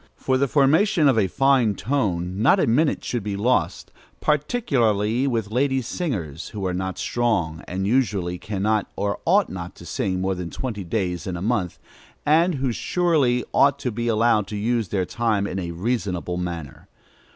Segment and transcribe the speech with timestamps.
[0.15, 5.51] For the formation of a fine tone, not a minute should be lost, particularly with
[5.51, 10.33] lady singers, who are not strong, and usually cannot or ought not to sing more
[10.33, 11.77] than twenty days in a month,
[12.25, 16.87] and who surely ought to be allowed to use their time in a reasonable manner.